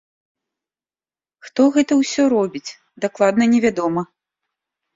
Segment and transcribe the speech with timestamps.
[1.49, 2.73] Хто гэта ўсё робіць,
[3.07, 4.01] дакладна не вядома.